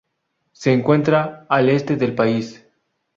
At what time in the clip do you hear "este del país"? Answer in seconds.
1.69-2.65